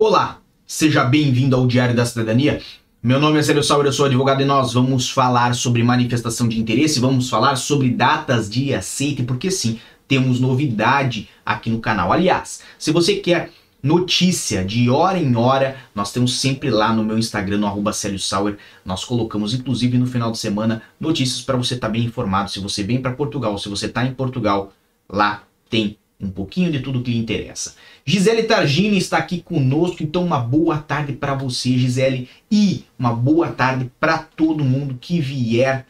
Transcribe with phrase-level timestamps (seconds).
[0.00, 2.62] Olá, seja bem-vindo ao Diário da Cidadania.
[3.02, 6.56] Meu nome é Célio Sauer, eu sou advogado e nós vamos falar sobre manifestação de
[6.56, 12.12] interesse, vamos falar sobre datas de aceite, porque sim, temos novidade aqui no canal.
[12.12, 13.50] Aliás, se você quer
[13.82, 18.20] notícia de hora em hora, nós temos sempre lá no meu Instagram, no arroba Célio
[18.20, 22.52] Sauer, nós colocamos inclusive no final de semana notícias para você estar tá bem informado.
[22.52, 24.72] Se você vem para Portugal, se você está em Portugal,
[25.08, 27.74] lá tem um pouquinho de tudo que lhe interessa.
[28.04, 33.48] Gisele Targini está aqui conosco, então uma boa tarde para você, Gisele, e uma boa
[33.48, 35.86] tarde para todo mundo que vier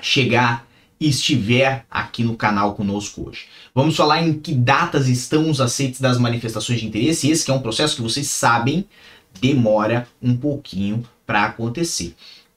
[0.00, 0.66] chegar
[0.98, 3.46] e estiver aqui no canal conosco hoje.
[3.74, 7.28] Vamos falar em que datas estão os aceites das manifestações de interesse.
[7.28, 8.86] Esse é um processo que vocês sabem
[9.40, 12.14] demora um pouquinho para acontecer.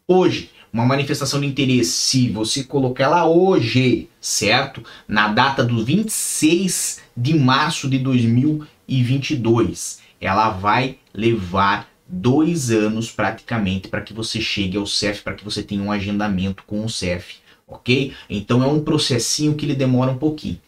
[0.08, 4.84] Hoje uma manifestação de interesse, se você colocar ela hoje, certo?
[5.08, 14.02] Na data do 26 de março de 2022, ela vai levar dois anos praticamente para
[14.02, 18.12] que você chegue ao CEF, para que você tenha um agendamento com o CEF, ok?
[18.30, 20.60] Então é um processinho que ele demora um pouquinho.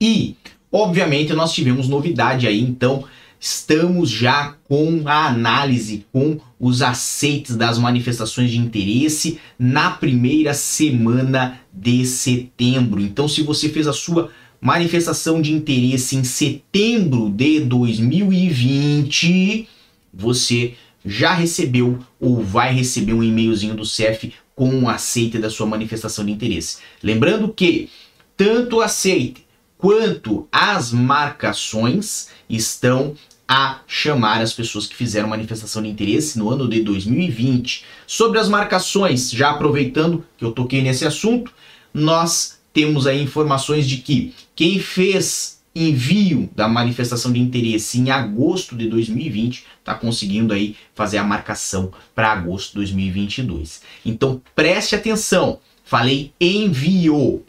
[0.00, 0.36] E,
[0.72, 3.04] obviamente, nós tivemos novidade aí, então
[3.40, 11.60] estamos já com a análise, com os aceites das manifestações de interesse na primeira semana
[11.72, 13.00] de setembro.
[13.00, 19.68] Então, se você fez a sua manifestação de interesse em setembro de 2020,
[20.12, 25.66] você já recebeu ou vai receber um e-mailzinho do CEF com o aceite da sua
[25.66, 26.78] manifestação de interesse.
[27.00, 27.88] Lembrando que
[28.36, 29.46] tanto aceite
[29.78, 33.14] quanto as marcações estão
[33.46, 37.84] a chamar as pessoas que fizeram manifestação de interesse no ano de 2020.
[38.06, 41.50] Sobre as marcações, já aproveitando que eu toquei nesse assunto,
[41.94, 48.76] nós temos aí informações de que quem fez envio da manifestação de interesse em agosto
[48.76, 53.80] de 2020 está conseguindo aí fazer a marcação para agosto de 2022.
[54.04, 57.44] Então preste atenção, falei envio.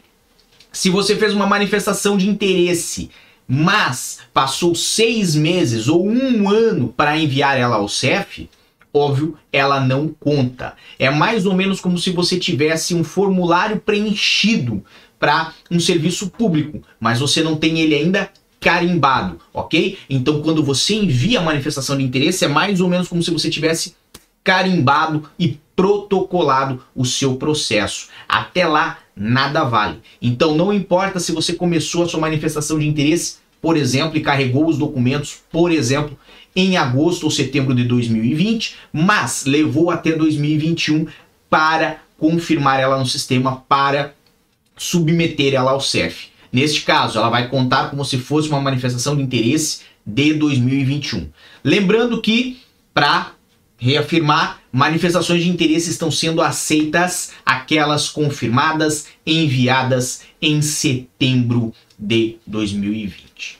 [0.72, 3.10] Se você fez uma manifestação de interesse,
[3.46, 8.48] mas passou seis meses ou um ano para enviar ela ao CEF,
[8.94, 10.74] óbvio, ela não conta.
[10.98, 14.84] É mais ou menos como se você tivesse um formulário preenchido
[15.18, 18.30] para um serviço público, mas você não tem ele ainda
[18.60, 19.98] carimbado, ok?
[20.08, 23.50] Então, quando você envia a manifestação de interesse, é mais ou menos como se você
[23.50, 23.96] tivesse
[24.44, 28.08] carimbado e protocolado o seu processo.
[28.28, 29.98] Até lá, nada vale.
[30.20, 34.66] Então, não importa se você começou a sua manifestação de interesse, por exemplo, e carregou
[34.66, 36.18] os documentos, por exemplo,
[36.54, 41.06] em agosto ou setembro de 2020, mas levou até 2021
[41.48, 44.14] para confirmar ela no sistema, para
[44.76, 46.28] submeter ela ao CEF.
[46.52, 51.28] Neste caso, ela vai contar como se fosse uma manifestação de interesse de 2021.
[51.62, 52.60] Lembrando que,
[52.92, 53.32] para
[53.80, 63.58] reafirmar, manifestações de interesse estão sendo aceitas aquelas confirmadas, enviadas em setembro de 2020.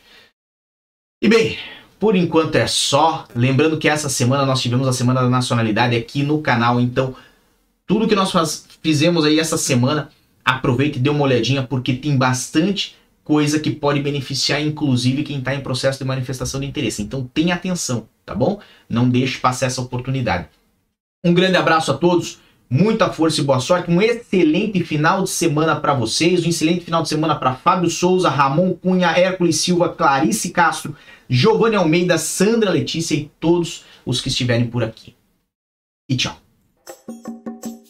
[1.22, 1.58] E bem,
[1.98, 3.26] por enquanto é só.
[3.34, 7.16] Lembrando que essa semana nós tivemos a Semana da Nacionalidade aqui no canal, então
[7.86, 10.10] tudo que nós faz, fizemos aí essa semana,
[10.44, 12.96] aproveite e dê uma olhadinha porque tem bastante
[13.30, 17.00] coisa que pode beneficiar inclusive quem está em processo de manifestação de interesse.
[17.00, 18.60] Então tenha atenção tá bom?
[18.88, 20.48] Não deixe passar essa oportunidade.
[21.24, 22.38] Um grande abraço a todos,
[22.70, 27.02] muita força e boa sorte, um excelente final de semana para vocês, um excelente final
[27.02, 30.96] de semana para Fábio Souza, Ramon Cunha, Hércules Silva, Clarice Castro,
[31.28, 35.14] Giovanni Almeida, Sandra Letícia e todos os que estiverem por aqui.
[36.08, 36.36] E tchau.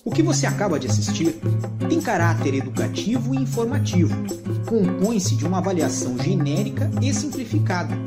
[0.05, 1.35] O que você acaba de assistir
[1.91, 4.15] tem caráter educativo e informativo.
[4.65, 7.99] Compõe-se de uma avaliação genérica e simplificada.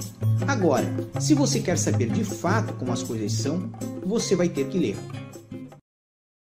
[0.48, 0.86] Agora,
[1.20, 3.70] se você quer saber de fato como as coisas são,
[4.06, 4.96] você vai ter que ler.